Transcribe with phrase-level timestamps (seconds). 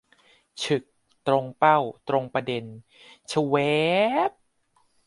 [0.61, 0.83] ฉึก!
[1.27, 2.63] ตรงเป้า ตรงประเด็น
[3.31, 3.79] ชะแว้
[4.27, 4.41] บบบบบ